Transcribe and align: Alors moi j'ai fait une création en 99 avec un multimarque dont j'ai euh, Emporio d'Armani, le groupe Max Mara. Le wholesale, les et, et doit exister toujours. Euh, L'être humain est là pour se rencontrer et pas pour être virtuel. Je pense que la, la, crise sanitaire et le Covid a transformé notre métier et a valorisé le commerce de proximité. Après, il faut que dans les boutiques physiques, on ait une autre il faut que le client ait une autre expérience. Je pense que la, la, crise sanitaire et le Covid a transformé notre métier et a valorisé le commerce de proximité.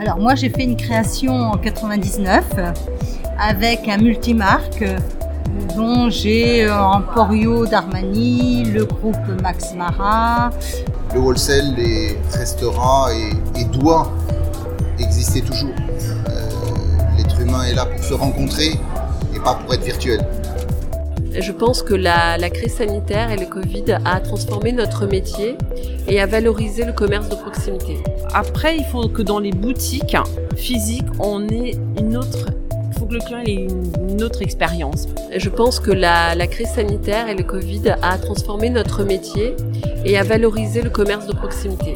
Alors 0.00 0.18
moi 0.18 0.34
j'ai 0.34 0.48
fait 0.48 0.64
une 0.64 0.78
création 0.78 1.34
en 1.34 1.58
99 1.58 2.42
avec 3.38 3.86
un 3.86 3.98
multimarque 3.98 4.82
dont 5.76 6.08
j'ai 6.08 6.64
euh, 6.64 6.82
Emporio 6.82 7.66
d'Armani, 7.66 8.64
le 8.64 8.86
groupe 8.86 9.18
Max 9.42 9.74
Mara. 9.74 10.52
Le 11.12 11.20
wholesale, 11.20 11.74
les 11.76 12.16
et, 12.16 13.60
et 13.60 13.64
doit 13.66 14.10
exister 14.98 15.42
toujours. 15.42 15.74
Euh, 16.30 16.48
L'être 17.18 17.38
humain 17.38 17.64
est 17.64 17.74
là 17.74 17.84
pour 17.84 18.02
se 18.02 18.14
rencontrer 18.14 18.80
et 19.34 19.40
pas 19.40 19.56
pour 19.56 19.74
être 19.74 19.84
virtuel. 19.84 20.26
Je 21.38 21.52
pense 21.52 21.82
que 21.82 21.94
la, 21.94 22.36
la, 22.36 22.50
crise 22.50 22.74
sanitaire 22.74 23.30
et 23.30 23.36
le 23.36 23.46
Covid 23.46 23.84
a 24.04 24.20
transformé 24.20 24.72
notre 24.72 25.06
métier 25.06 25.56
et 26.08 26.20
a 26.20 26.26
valorisé 26.26 26.84
le 26.84 26.92
commerce 26.92 27.28
de 27.28 27.36
proximité. 27.36 27.98
Après, 28.34 28.76
il 28.76 28.84
faut 28.84 29.08
que 29.08 29.22
dans 29.22 29.38
les 29.38 29.52
boutiques 29.52 30.16
physiques, 30.56 31.06
on 31.18 31.48
ait 31.48 31.76
une 31.98 32.16
autre 32.16 32.46
il 32.92 32.98
faut 32.98 33.06
que 33.06 33.14
le 33.14 33.20
client 33.20 33.40
ait 33.46 33.66
une 34.10 34.22
autre 34.22 34.42
expérience. 34.42 35.06
Je 35.34 35.48
pense 35.48 35.80
que 35.80 35.90
la, 35.90 36.34
la, 36.34 36.46
crise 36.46 36.68
sanitaire 36.68 37.28
et 37.28 37.34
le 37.34 37.44
Covid 37.44 37.94
a 38.02 38.18
transformé 38.18 38.68
notre 38.68 39.04
métier 39.04 39.54
et 40.04 40.18
a 40.18 40.22
valorisé 40.22 40.82
le 40.82 40.90
commerce 40.90 41.26
de 41.26 41.32
proximité. 41.32 41.94